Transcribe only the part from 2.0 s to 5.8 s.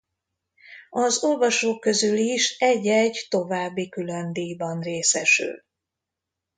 is egy-egy további különdíjban részesül.